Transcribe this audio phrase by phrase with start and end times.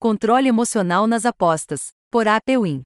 [0.00, 2.84] Controle emocional nas apostas, por APWin.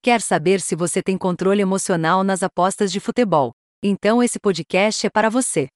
[0.00, 3.50] Quer saber se você tem controle emocional nas apostas de futebol?
[3.82, 5.66] Então esse podcast é para você.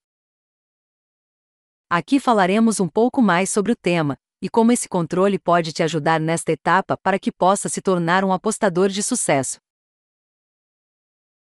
[1.90, 6.20] Aqui falaremos um pouco mais sobre o tema e como esse controle pode te ajudar
[6.20, 9.58] nesta etapa para que possa se tornar um apostador de sucesso.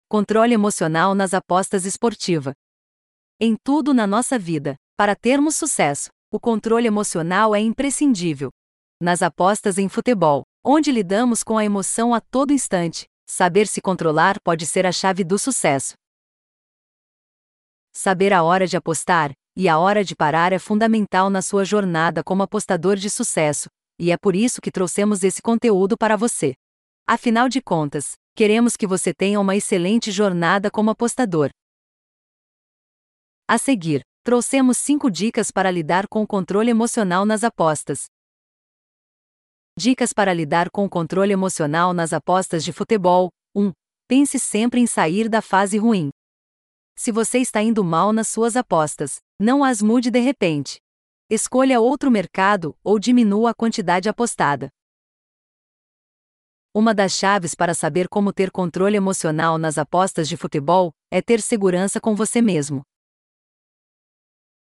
[0.09, 2.53] Controle emocional nas apostas esportiva.
[3.39, 8.49] Em tudo na nossa vida, para termos sucesso, o controle emocional é imprescindível.
[9.01, 14.37] Nas apostas em futebol, onde lidamos com a emoção a todo instante, saber se controlar
[14.43, 15.93] pode ser a chave do sucesso.
[17.93, 22.23] Saber a hora de apostar e a hora de parar é fundamental na sua jornada
[22.23, 26.53] como apostador de sucesso, e é por isso que trouxemos esse conteúdo para você.
[27.07, 31.49] Afinal de contas, queremos que você tenha uma excelente jornada como apostador.
[33.47, 38.05] A seguir, trouxemos 5 dicas para lidar com o controle emocional nas apostas.
[39.77, 43.29] Dicas para lidar com o controle emocional nas apostas de futebol.
[43.55, 43.71] 1.
[44.07, 46.09] Pense sempre em sair da fase ruim.
[46.95, 50.79] Se você está indo mal nas suas apostas, não as mude de repente.
[51.29, 54.69] Escolha outro mercado ou diminua a quantidade apostada.
[56.73, 61.39] Uma das chaves para saber como ter controle emocional nas apostas de futebol é ter
[61.41, 62.81] segurança com você mesmo.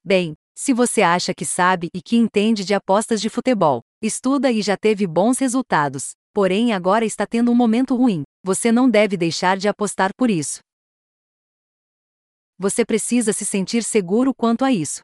[0.05, 4.63] Bem, se você acha que sabe e que entende de apostas de futebol, estuda e
[4.63, 9.57] já teve bons resultados, porém agora está tendo um momento ruim, você não deve deixar
[9.57, 10.61] de apostar por isso.
[12.59, 15.01] Você precisa se sentir seguro quanto a isso.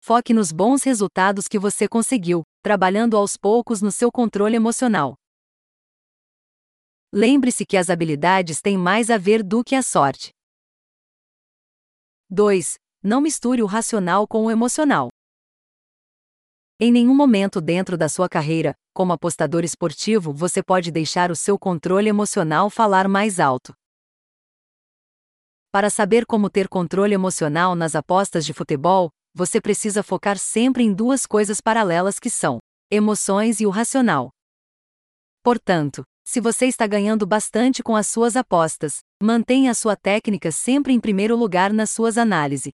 [0.00, 5.14] Foque nos bons resultados que você conseguiu, trabalhando aos poucos no seu controle emocional.
[7.12, 10.30] Lembre-se que as habilidades têm mais a ver do que a sorte.
[12.28, 12.76] 2.
[13.08, 15.10] Não misture o racional com o emocional.
[16.80, 21.56] Em nenhum momento dentro da sua carreira, como apostador esportivo, você pode deixar o seu
[21.56, 23.72] controle emocional falar mais alto.
[25.70, 30.92] Para saber como ter controle emocional nas apostas de futebol, você precisa focar sempre em
[30.92, 32.58] duas coisas paralelas que são
[32.90, 34.30] emoções e o racional.
[35.44, 40.92] Portanto, se você está ganhando bastante com as suas apostas, mantenha a sua técnica sempre
[40.92, 42.72] em primeiro lugar nas suas análises.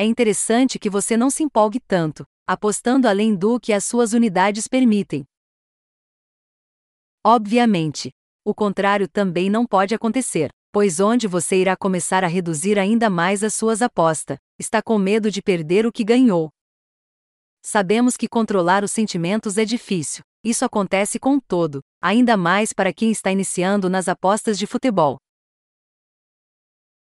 [0.00, 4.66] É interessante que você não se empolgue tanto, apostando além do que as suas unidades
[4.66, 5.26] permitem.
[7.22, 8.10] Obviamente,
[8.42, 13.44] o contrário também não pode acontecer, pois onde você irá começar a reduzir ainda mais
[13.44, 16.48] as suas apostas, está com medo de perder o que ganhou.
[17.62, 23.10] Sabemos que controlar os sentimentos é difícil, isso acontece com todo, ainda mais para quem
[23.10, 25.18] está iniciando nas apostas de futebol.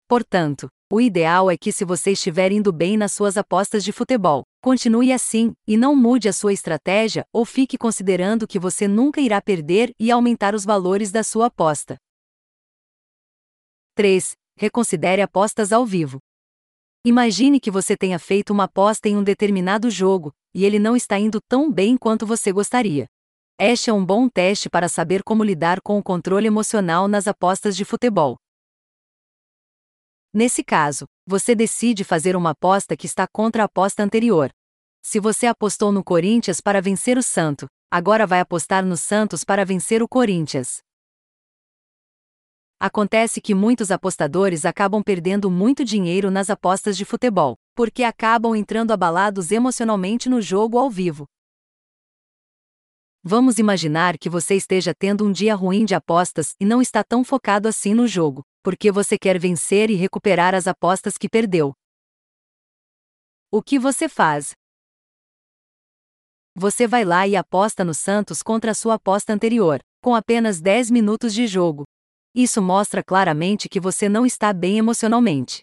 [0.07, 4.43] Portanto, o ideal é que, se você estiver indo bem nas suas apostas de futebol,
[4.61, 9.41] continue assim, e não mude a sua estratégia ou fique considerando que você nunca irá
[9.41, 11.97] perder e aumentar os valores da sua aposta.
[13.95, 14.33] 3.
[14.55, 16.19] Reconsidere apostas ao vivo.
[17.03, 21.17] Imagine que você tenha feito uma aposta em um determinado jogo, e ele não está
[21.17, 23.07] indo tão bem quanto você gostaria.
[23.59, 27.75] Este é um bom teste para saber como lidar com o controle emocional nas apostas
[27.75, 28.37] de futebol.
[30.35, 34.49] Nesse caso, você decide fazer uma aposta que está contra a aposta anterior.
[34.99, 39.63] Se você apostou no Corinthians para vencer o Santo, agora vai apostar no Santos para
[39.63, 40.79] vencer o Corinthians.
[42.79, 48.91] Acontece que muitos apostadores acabam perdendo muito dinheiro nas apostas de futebol, porque acabam entrando
[48.91, 51.27] abalados emocionalmente no jogo ao vivo.
[53.23, 57.23] Vamos imaginar que você esteja tendo um dia ruim de apostas e não está tão
[57.23, 61.73] focado assim no jogo, porque você quer vencer e recuperar as apostas que perdeu.
[63.51, 64.53] O que você faz?
[66.55, 70.89] Você vai lá e aposta no Santos contra a sua aposta anterior, com apenas 10
[70.89, 71.83] minutos de jogo.
[72.33, 75.61] Isso mostra claramente que você não está bem emocionalmente.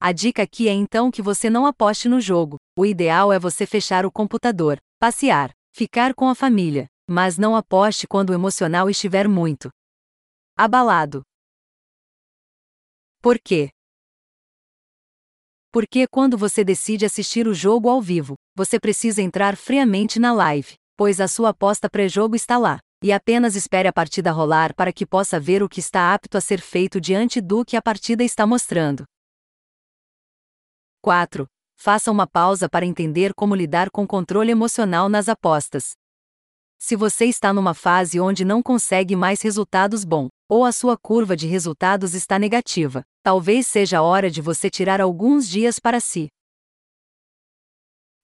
[0.00, 2.58] A dica aqui é então que você não aposte no jogo.
[2.76, 8.04] O ideal é você fechar o computador, passear, Ficar com a família, mas não aposte
[8.04, 9.70] quando o emocional estiver muito
[10.56, 11.22] abalado.
[13.28, 13.68] Por quê?
[15.70, 20.76] Porque quando você decide assistir o jogo ao vivo, você precisa entrar friamente na live,
[20.96, 25.04] pois a sua aposta pré-jogo está lá, e apenas espere a partida rolar para que
[25.04, 28.46] possa ver o que está apto a ser feito diante do que a partida está
[28.46, 29.04] mostrando.
[31.02, 31.46] 4
[31.76, 35.92] faça uma pausa para entender como lidar com controle emocional nas apostas.
[36.80, 41.36] Se você está numa fase onde não consegue mais resultados bons, ou a sua curva
[41.36, 46.28] de resultados está negativa, talvez seja a hora de você tirar alguns dias para si.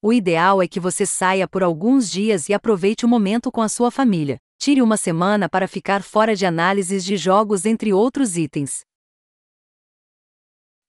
[0.00, 3.68] O ideal é que você saia por alguns dias e aproveite o momento com a
[3.68, 4.38] sua família.
[4.56, 8.82] Tire uma semana para ficar fora de análises de jogos, entre outros itens.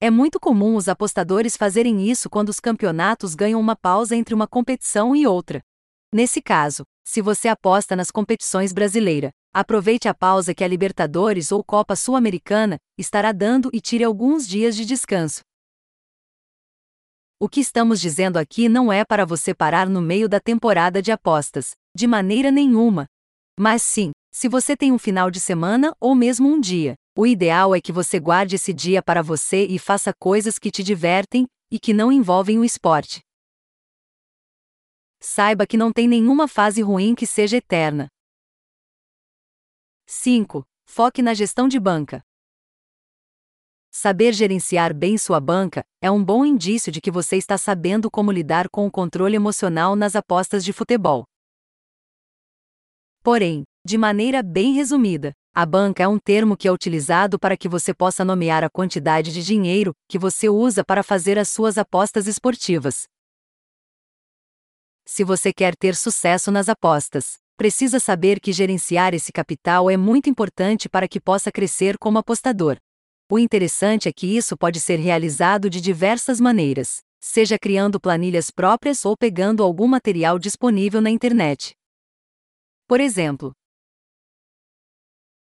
[0.00, 4.46] É muito comum os apostadores fazerem isso quando os campeonatos ganham uma pausa entre uma
[4.46, 5.62] competição e outra.
[6.12, 11.62] Nesse caso, se você aposta nas competições brasileira, aproveite a pausa que a Libertadores ou
[11.62, 15.40] Copa Sul-Americana estará dando e tire alguns dias de descanso.
[17.38, 21.12] O que estamos dizendo aqui não é para você parar no meio da temporada de
[21.12, 23.06] apostas, de maneira nenhuma.
[23.58, 27.74] Mas sim, se você tem um final de semana ou mesmo um dia, o ideal
[27.74, 31.78] é que você guarde esse dia para você e faça coisas que te divertem e
[31.78, 33.20] que não envolvem o esporte.
[35.20, 38.08] Saiba que não tem nenhuma fase ruim que seja eterna.
[40.06, 40.64] 5.
[40.84, 42.22] Foque na gestão de banca.
[43.90, 48.30] Saber gerenciar bem sua banca é um bom indício de que você está sabendo como
[48.30, 51.24] lidar com o controle emocional nas apostas de futebol.
[53.22, 57.68] Porém, de maneira bem resumida, a banca é um termo que é utilizado para que
[57.68, 62.26] você possa nomear a quantidade de dinheiro que você usa para fazer as suas apostas
[62.26, 63.08] esportivas.
[65.08, 70.28] Se você quer ter sucesso nas apostas, precisa saber que gerenciar esse capital é muito
[70.28, 72.76] importante para que possa crescer como apostador.
[73.30, 79.04] O interessante é que isso pode ser realizado de diversas maneiras, seja criando planilhas próprias
[79.04, 81.72] ou pegando algum material disponível na internet.
[82.88, 83.52] Por exemplo,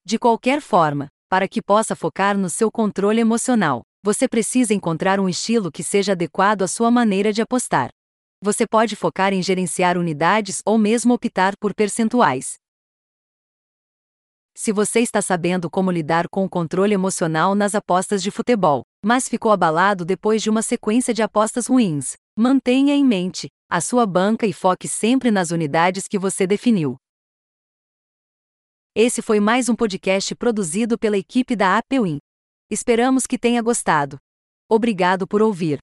[0.06, 5.28] de qualquer forma, para que possa focar no seu controle emocional, você precisa encontrar um
[5.28, 7.90] estilo que seja adequado à sua maneira de apostar.
[8.42, 12.54] Você pode focar em gerenciar unidades ou mesmo optar por percentuais.
[14.56, 19.28] Se você está sabendo como lidar com o controle emocional nas apostas de futebol, mas
[19.28, 24.46] ficou abalado depois de uma sequência de apostas ruins, mantenha em mente a sua banca
[24.46, 26.96] e foque sempre nas unidades que você definiu.
[28.94, 32.18] Esse foi mais um podcast produzido pela equipe da Apewin.
[32.70, 34.18] Esperamos que tenha gostado.
[34.68, 35.78] Obrigado por ouvir.